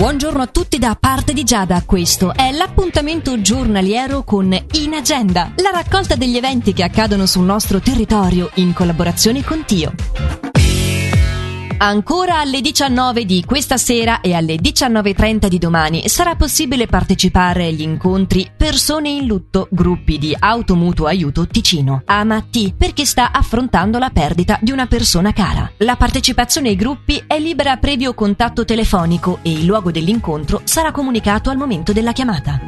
[0.00, 5.68] Buongiorno a tutti da parte di Giada, questo è l'appuntamento giornaliero con In Agenda, la
[5.70, 9.92] raccolta degli eventi che accadono sul nostro territorio in collaborazione con Tio.
[11.82, 17.80] Ancora alle 19 di questa sera e alle 19.30 di domani sarà possibile partecipare agli
[17.80, 22.02] incontri Persone in lutto, gruppi di automutuo aiuto Ticino.
[22.04, 25.72] Ama T perché sta affrontando la perdita di una persona cara.
[25.78, 31.48] La partecipazione ai gruppi è libera previo contatto telefonico e il luogo dell'incontro sarà comunicato
[31.48, 32.60] al momento della chiamata.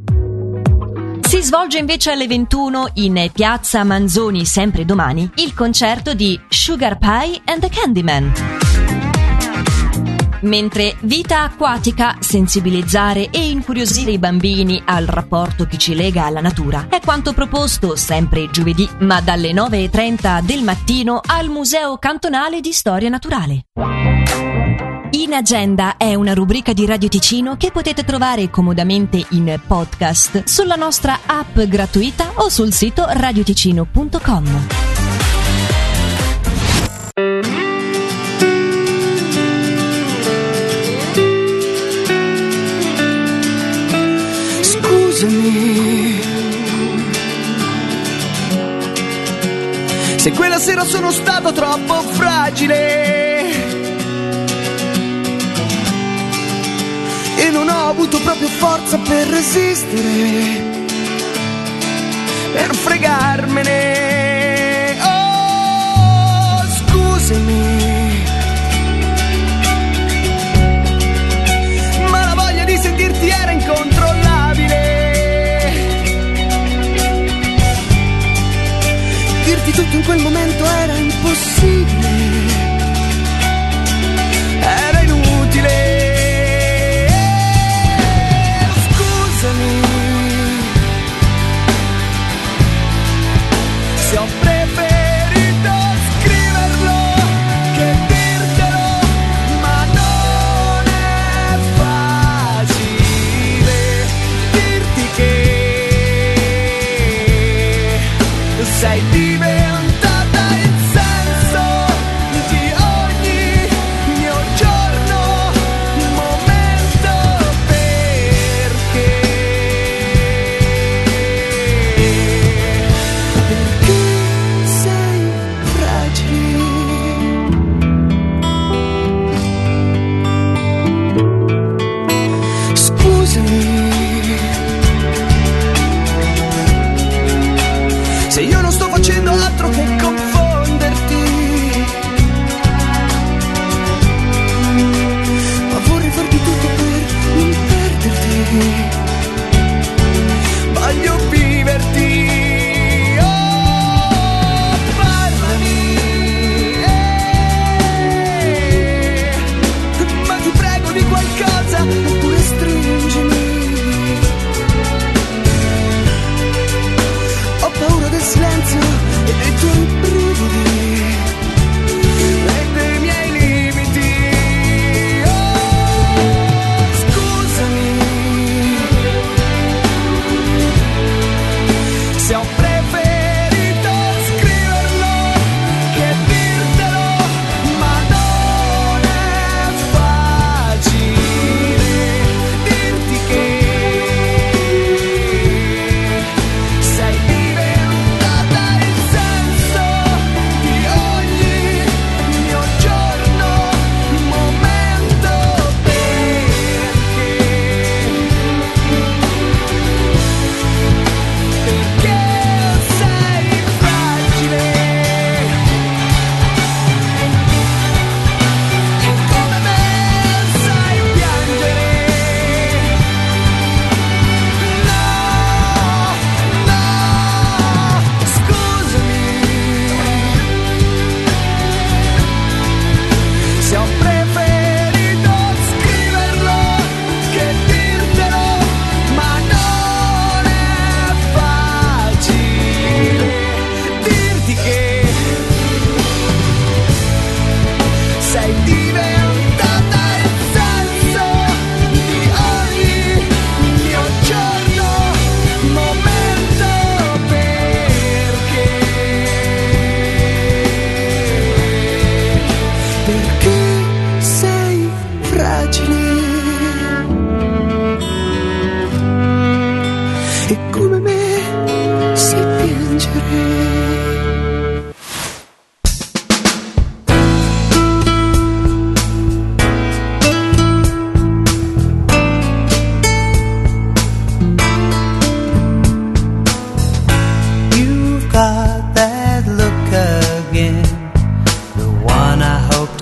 [1.28, 7.42] Si svolge invece alle 21 in Piazza Manzoni, sempre domani, il concerto di Sugar Pie
[7.46, 8.63] and the Candyman.
[10.44, 16.88] Mentre vita acquatica, sensibilizzare e incuriosire i bambini al rapporto che ci lega alla natura
[16.90, 23.10] è quanto proposto sempre giovedì, ma dalle 9.30 del mattino al Museo Cantonale di Storia
[23.10, 23.66] Naturale.
[25.12, 30.76] In Agenda è una rubrica di Radio Ticino che potete trovare comodamente in podcast sulla
[30.76, 34.93] nostra app gratuita o sul sito radioticino.com.
[50.24, 53.44] Se quella sera sono stato troppo fragile
[57.36, 60.64] e non ho avuto proprio forza per resistere,
[62.54, 64.23] per fregarmene.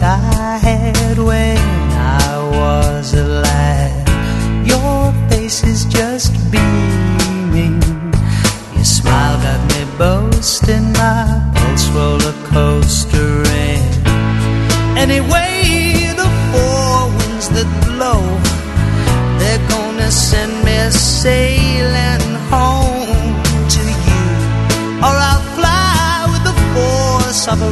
[0.03, 4.09] I had when I was a lad.
[4.65, 7.80] Your face is just beaming.
[8.75, 13.83] You smiled at me, boasting my pulse roller coaster in.
[14.98, 18.21] Anyway, the four winds that blow,
[19.38, 23.33] they're gonna send me sailing home
[23.75, 24.25] to you,
[25.06, 27.71] or I'll fly with the force of a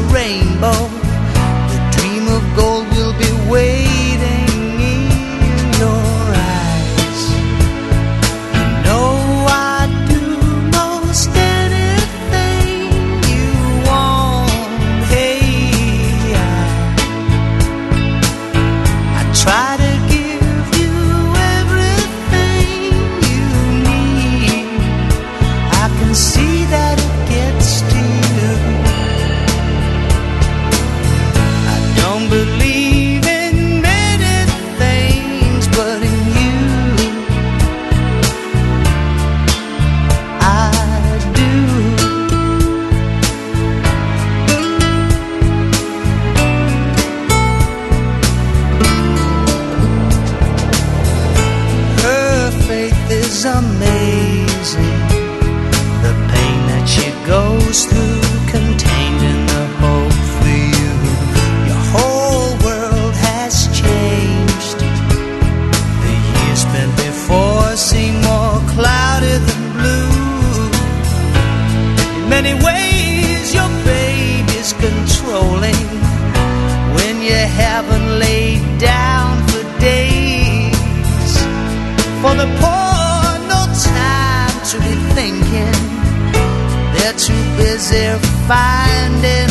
[88.50, 89.49] Finding.